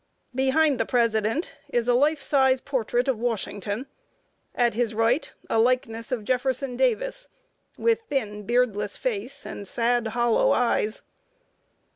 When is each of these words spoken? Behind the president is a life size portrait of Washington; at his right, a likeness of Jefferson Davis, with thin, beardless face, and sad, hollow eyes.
Behind 0.33 0.79
the 0.79 0.85
president 0.87 1.53
is 1.69 1.87
a 1.87 1.93
life 1.93 2.23
size 2.23 2.59
portrait 2.59 3.07
of 3.07 3.19
Washington; 3.19 3.85
at 4.55 4.73
his 4.73 4.95
right, 4.95 5.31
a 5.47 5.59
likeness 5.59 6.11
of 6.11 6.23
Jefferson 6.25 6.75
Davis, 6.75 7.27
with 7.77 8.01
thin, 8.09 8.41
beardless 8.47 8.97
face, 8.97 9.45
and 9.45 9.67
sad, 9.67 10.07
hollow 10.07 10.53
eyes. 10.53 11.03